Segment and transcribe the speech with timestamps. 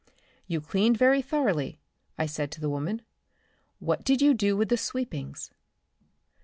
[0.47, 1.79] "You cleaned very thoroughly,"
[2.17, 3.03] I said to the woman.
[3.77, 5.51] "What did you do with the sweepings?"